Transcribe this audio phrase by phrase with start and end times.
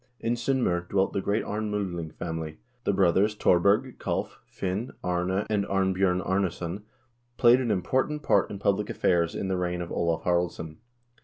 [0.19, 2.57] In S0ndm0r dwelt the great Arnm0dling family.
[2.85, 6.81] The brothers Thor berg, Kalv, Finn, Arne, and Arnbj0rn Arnesson
[7.37, 10.77] played an important part in public affairs in the reign of Olav Haraldsson.